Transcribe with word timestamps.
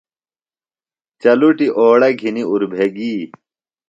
چلُٹیۡ 1.21 1.73
اوڑہ 1.77 2.09
گِھنیۡ 2.19 2.49
اُربھےۡ 2.51 2.89
گی 2.95 3.13